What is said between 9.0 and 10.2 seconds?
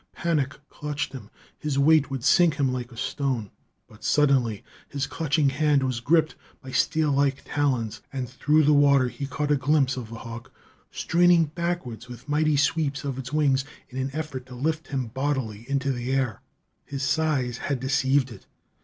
he caught a glimpse of the